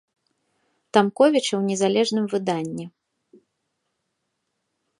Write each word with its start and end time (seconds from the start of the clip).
Тамковіча 0.97 1.49
ў 1.55 1.61
незалежным 1.69 2.25
выданні. 2.33 2.85